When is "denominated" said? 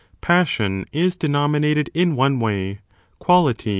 1.15-1.91